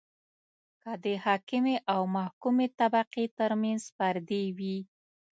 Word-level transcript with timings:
که 0.81 0.91
د 1.03 1.05
حاکمې 1.25 1.75
او 1.93 2.01
محکومې 2.17 2.67
طبقې 2.79 3.25
ترمنځ 3.39 3.83
پردې 3.97 4.43
وي. 4.57 4.77